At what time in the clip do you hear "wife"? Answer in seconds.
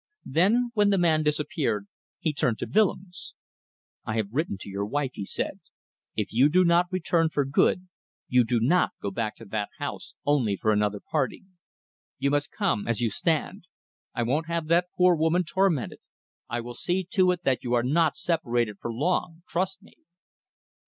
4.87-5.11